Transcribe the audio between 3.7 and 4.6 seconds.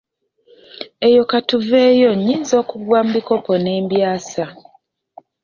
mbyasa.